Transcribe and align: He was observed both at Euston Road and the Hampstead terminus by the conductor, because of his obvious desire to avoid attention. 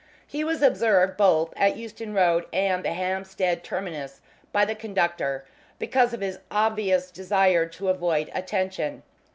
He 0.25 0.43
was 0.43 0.63
observed 0.63 1.15
both 1.15 1.53
at 1.55 1.77
Euston 1.77 2.11
Road 2.15 2.45
and 2.51 2.83
the 2.83 2.91
Hampstead 2.93 3.63
terminus 3.63 4.19
by 4.51 4.65
the 4.65 4.73
conductor, 4.73 5.45
because 5.77 6.11
of 6.11 6.21
his 6.21 6.39
obvious 6.49 7.11
desire 7.11 7.67
to 7.67 7.87
avoid 7.89 8.31
attention. 8.33 9.03